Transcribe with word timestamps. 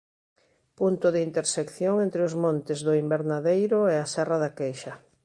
Punto 0.79 1.07
de 1.11 1.19
intersección 1.29 1.95
entre 2.05 2.21
os 2.27 2.33
Montes 2.43 2.79
do 2.87 2.93
Invernadeiro 3.03 3.79
e 3.93 3.95
a 3.99 4.09
Serra 4.13 4.37
da 4.43 4.51
Queixa. 4.59 4.93